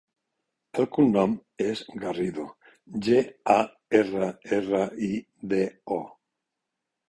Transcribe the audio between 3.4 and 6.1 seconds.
a, erra, erra, i, de, o.